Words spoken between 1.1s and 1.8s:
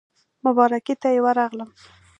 یې ورغلم.